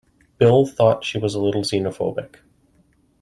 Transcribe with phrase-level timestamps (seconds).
[0.39, 2.37] Bill thought she was a little xenophobic.